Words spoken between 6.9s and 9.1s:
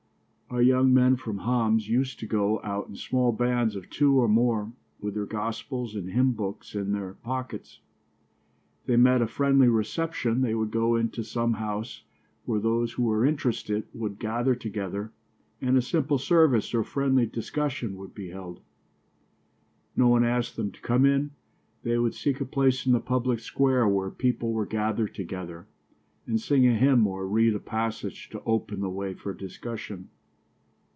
their pockets. If they